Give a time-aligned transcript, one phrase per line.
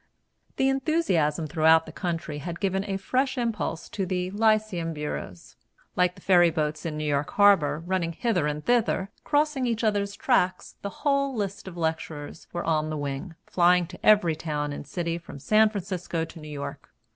[0.55, 5.57] The enthusiasm throughout the country had given a fresh impulse to the lyceum bureaus.
[5.95, 10.73] Like the ferryboats in New York harbor, running hither and thither, crossing each other's tracks,
[10.81, 15.19] the whole list of lecturers were on the wing, flying to every town and city
[15.19, 16.89] from San Francisco to New York.